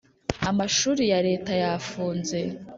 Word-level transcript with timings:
amashuri 0.49 1.03
ya 1.11 1.19
Leta 1.27 1.51
yafunze 1.63 2.39